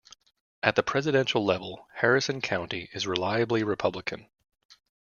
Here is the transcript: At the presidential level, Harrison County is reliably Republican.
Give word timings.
At 0.63 0.75
the 0.75 0.81
presidential 0.81 1.45
level, 1.45 1.87
Harrison 1.97 2.41
County 2.41 2.89
is 2.91 3.05
reliably 3.05 3.63
Republican. 3.63 4.27